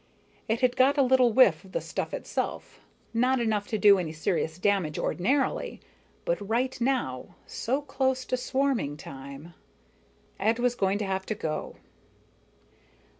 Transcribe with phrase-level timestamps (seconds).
[0.47, 2.79] It had got a little whiff of the stuff itself,
[3.13, 5.79] not enough to do any serious damage ordinarily,
[6.25, 9.53] but right now, so close to swarming time
[10.39, 11.75] Ed was going to have to go.